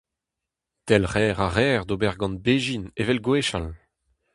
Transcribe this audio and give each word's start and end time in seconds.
Delc'her 0.87 1.35
a 1.45 1.49
reer 1.49 1.81
d'ober 1.85 2.15
gant 2.19 2.41
bezhin 2.45 2.85
evel 3.01 3.23
gwechall. 3.25 3.67